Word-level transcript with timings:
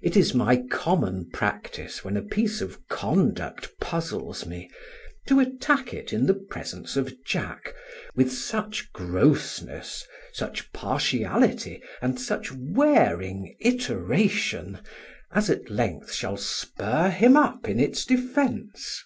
It 0.00 0.16
is 0.16 0.32
my 0.32 0.58
common 0.70 1.28
practice 1.32 2.04
when 2.04 2.16
a 2.16 2.22
piece 2.22 2.60
of 2.60 2.86
conduct 2.86 3.80
puzzles 3.80 4.46
me, 4.46 4.70
to 5.26 5.40
attack 5.40 5.92
it 5.92 6.12
in 6.12 6.26
the 6.26 6.34
presence 6.36 6.94
of 6.94 7.12
Jack 7.24 7.74
with 8.14 8.30
such 8.30 8.92
grossness, 8.92 10.06
such 10.34 10.72
partiality 10.72 11.82
and 12.00 12.20
such 12.20 12.52
wearing 12.52 13.56
iteration, 13.58 14.78
as 15.32 15.50
at 15.50 15.68
length 15.68 16.12
shall 16.12 16.36
spur 16.36 17.10
him 17.10 17.36
up 17.36 17.68
in 17.68 17.80
its 17.80 18.04
defence. 18.04 19.02